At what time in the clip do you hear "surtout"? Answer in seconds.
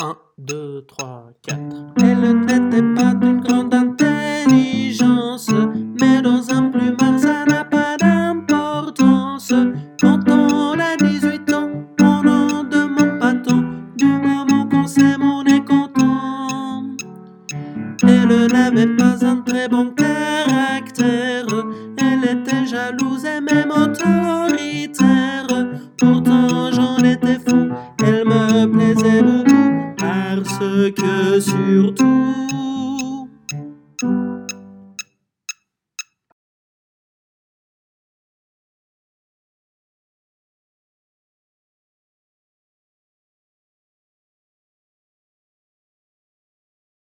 31.40-32.73